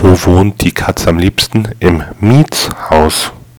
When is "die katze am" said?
0.62-1.18